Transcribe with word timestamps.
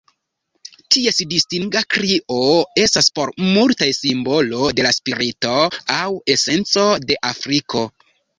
Ties 0.93 1.19
distinga 1.33 1.83
krio 1.95 2.37
estas, 2.85 3.09
por 3.19 3.33
multaj, 3.59 3.89
simbolo 3.99 4.71
de 4.81 4.87
la 4.87 4.95
spirito 4.99 5.53
aŭ 5.99 6.09
esenco 6.39 6.89
de 7.07 7.21
Afriko. 7.35 7.85